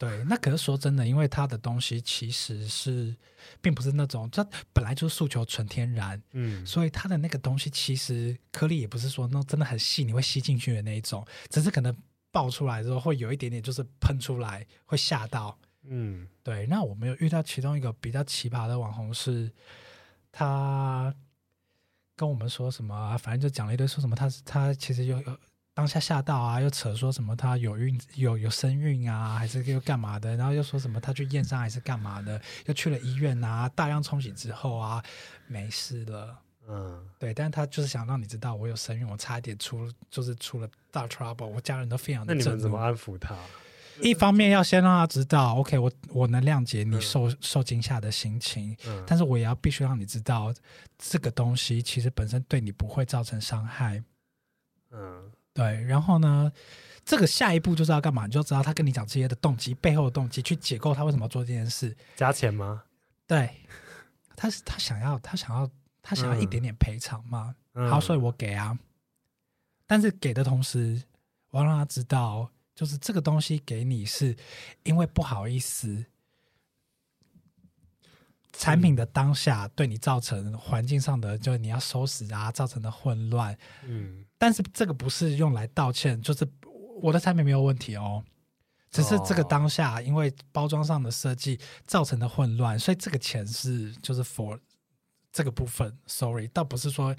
[0.03, 3.15] 对，那可是说真的，因为它的东西其实是，
[3.61, 11.95] 并不是那种，它本来就是诉求纯天然，嗯，所以它的那个东西其实颗粒也不是说那真的很细，你会吸进去的那一种，只是可能
[12.31, 16.65] 爆出来之后会有一点点就是喷出来，会吓到，嗯，对。
[16.67, 19.49] 那我们有遇到其中一个比较奇葩的网红是，
[20.31, 21.13] 他
[22.15, 25.39] 跟我们说什么，反正就讲了一堆，说什么他他其实有有。
[25.73, 30.35] 当下吓到啊，又扯说什么他有孕有有身孕啊，还是又干嘛的？
[30.35, 32.39] 然后又说什么他去验伤还是干嘛的？
[32.67, 35.03] 又去了医院啊，大量冲洗之后啊，
[35.47, 36.37] 没事了。
[36.67, 42.33] 嗯，对，但是他就是想让你知道我有身孕，我差一点出就是出了大 trouble，我家人都非常的。
[42.33, 43.35] 那你们怎么安抚他？
[44.01, 50.53] 一方面要先让他知道，OK，我我能谅解你受、嗯、受惊吓的心情，嗯、但是我也要必须让你知道，
[50.97, 54.03] 这个东西其实本身对你不会造成伤害。
[54.91, 55.83] 嗯，对。
[55.83, 56.51] 然后呢，
[57.05, 58.25] 这个下一步就是要干嘛？
[58.25, 61.95] 你就知道他跟你讲这些的动机，背后的动机，去解构他为什么要做这件事。
[62.15, 62.83] 加钱吗？
[63.27, 63.49] 对，
[64.35, 65.69] 他是他想要，他想要，
[66.01, 67.55] 他想要一点点赔偿嘛。
[67.73, 68.77] 嗯、好，所以我给啊。
[69.85, 71.03] 但是给的同时，
[71.51, 72.49] 我要让他知道。
[72.75, 74.35] 就是这个东西给你，是
[74.81, 76.03] 因为不好意思，
[78.51, 83.55] 产品的当下对你造成环境上的，就是你要收拾啊，造成的混乱。
[83.83, 86.45] 嗯，但是这个不是用来道歉，就是
[87.01, 88.21] 我的产品没有问题哦，
[88.91, 94.59] 只是这个当下因为包装上的设计造成的混乱，所以这个钱是就是 for
[95.31, 97.15] 这个部分，sorry，倒不是说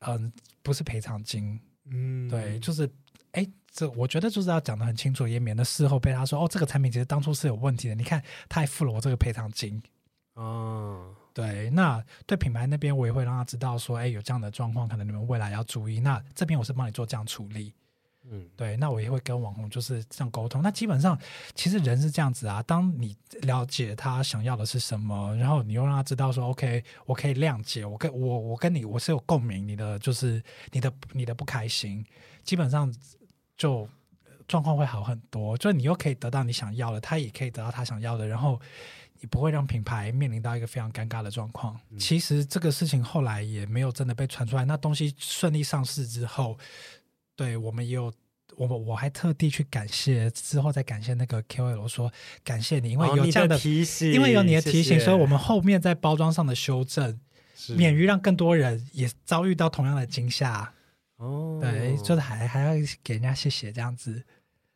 [0.00, 0.30] 嗯
[0.62, 1.58] 不是赔偿金，
[1.90, 2.86] 嗯，对，就是。
[3.32, 7.94] 哎，这我觉得就是要讲的很清楚，也免得事后被他说哦，这个产品其实当初是有问题的。
[7.94, 9.80] 你看，他还付了我这个赔偿金。
[10.34, 16.00] 哦，对，那对品牌那边我也会让他知道说，哎，有这样的状况，可能你们未来要注意。
[16.00, 17.72] 那这边我是帮你做这样处理。
[18.30, 20.60] 嗯，对，那我也会跟网红就是这样沟通。
[20.60, 21.16] 那基本上，
[21.54, 32.04] 其实人是这样子啊，当你了解他想要的是什么，然后你又让他知道说，OK，我可以谅解，我跟我我跟你我是有共鸣，你的就是你的你的不开心，
[32.42, 32.92] 基本上。
[33.58, 33.88] 就
[34.46, 38.60] 状况会好很多，就你又可以得到你想要的，他也可以得到他想要的，然后
[39.20, 41.78] 你不会让品牌面临到一个非常尴尬的状况。
[41.90, 44.64] 嗯、其实这个事情后来也没有真的被传出来。
[44.64, 46.58] 那东西顺利上市之后，
[47.36, 48.12] 对我们也有
[48.56, 52.12] 我我还特地去感谢，之后再感谢那个 KOL 说
[52.42, 57.20] 感谢你，因为有这样的，提醒，因为有你的提醒，谢谢，所以我们后面在包装上的修正，
[57.76, 60.72] 免于让更多人也遭遇到同样的惊吓。
[61.16, 64.24] 哦，对，就是还还要给人家谢谢这样子，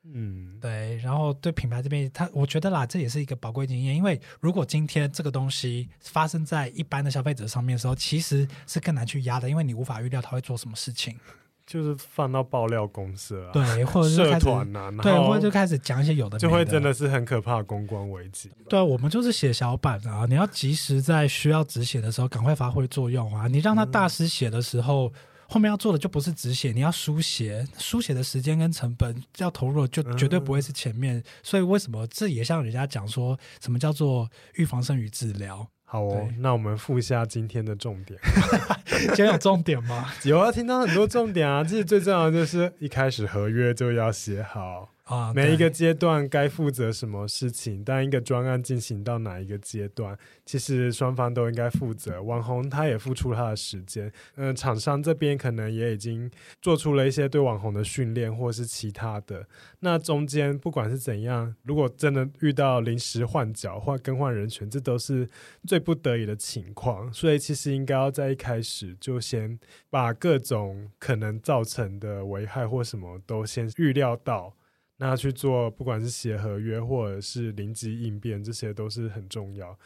[0.04, 11.16] 嗯，对，然后对品牌这边，他我觉得啦，这也是一个宝贵经验，因为如果今天这个东西发生在一般的消费者上面的时候，其实是更难去压的，因为你无法预料他会做什么事情，
[11.64, 18.50] 就是放到爆料公司啊，对，或者是社团啊，对，或者就开始讲一些有的的，就会真的是很可怕的公关危机。
[18.68, 25.06] 对啊，我们就是写小板啊，你要及时在需要止血的时候赶快发挥作用啊，你让他大师写的时候。
[25.06, 25.12] 嗯
[25.52, 31.18] 后面要做的就不是止血，你要书写，书写的时间跟成本要投入的就绝对不会是前面。
[31.18, 35.68] 嗯、所以为什么这也像人家讲说什么叫做预防胜于治疗？
[35.84, 38.18] 好哦，那我们复一下今天的重点。
[39.08, 40.10] 今天有重点吗？
[40.24, 41.62] 有啊，听到很多重点啊。
[41.62, 44.91] 其实最重要的就是一开始合约就要写好。
[45.04, 52.22] 啊，每一个阶段该负责什么事情，当一个专案进行到哪一个阶段，其实双方都应该负责。
[52.22, 56.30] 网红他也付出他的时间，嗯、呃，厂商这边可能也已经
[56.62, 59.44] 做出了一些对网红的训练，或是其他的。
[59.80, 65.28] 那中间不管是怎样，如果真的遇到临时换角或更换人选，这都是
[65.66, 67.12] 最不得已的情况。
[67.12, 69.58] 所以其实应该要在一开始就先
[69.90, 74.54] 把各种可能造成的危害或什么都先预料到。
[75.02, 79.76] 那去做，不管是写合约或者是临机应变，这些都是很重要。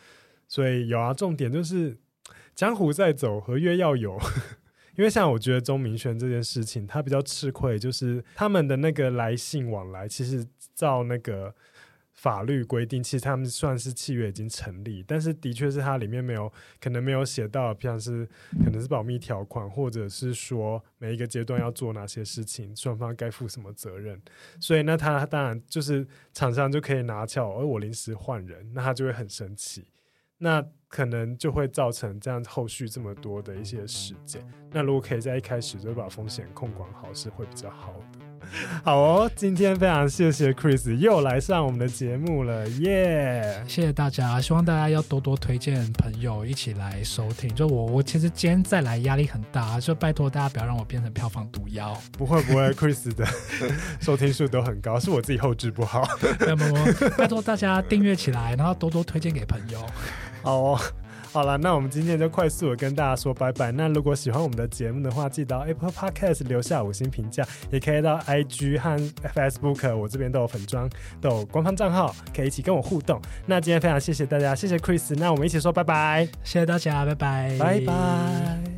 [0.47, 1.97] 所以有啊，重点就是
[2.55, 4.19] 江湖在走，合约要有。
[4.97, 11.55] 因为像我觉得钟明轩这件事情，他比较吃亏，就是他们的那个来信往来，其实照那个。
[12.17, 16.51] 法律规定，其实他们算是契约已经成立，但是的确是它里面没有，
[16.81, 18.27] 可能没有写到，像是
[18.65, 24.21] 可能是保密条款，或者是说每一个阶段要做哪些事情，双方该负什么责任。
[24.59, 29.85] 所以那他当然就是厂商就可以拿翘，而我临时换人，那他就会很生气，
[30.39, 34.43] 那可能就会造成这样后续这么多的一些事件。
[34.71, 38.16] 那如果可以在一开始就把风险控管好，是会比较好的。
[38.85, 43.69] 好哦，今天非常谢谢 Chris 又来上我们的节目了，耶、yeah！
[43.69, 47.53] 谢谢大家，希望大家要多多推荐朋友一起来收听。
[47.55, 51.97] 就我，我其实今天再来压力很大，就拜托大家不要让我变成票房毒药。
[52.17, 53.27] 不会不会，Chris 的
[54.01, 56.09] 收听数都很高，是我自己后置不好。
[56.41, 56.87] 那么，
[57.17, 59.85] 拜托大家订阅起来，然后多多推荐给朋友。
[60.43, 60.81] 好哦。
[61.37, 63.71] 好了，那我们今天就快速的跟大家说拜拜。
[63.71, 68.99] 那如果喜欢我们的节目的话，记得到 Apple Podcast 留下五星评价，也可以到 IG 和
[69.35, 70.89] Facebook，我这边都有粉装，
[71.21, 73.21] 都有官方账号，可以一起跟我互动。
[73.45, 78.76] 那今天非常谢谢大家，谢谢 Chris，那我们一起说拜拜，谢谢大家，拜拜，拜拜。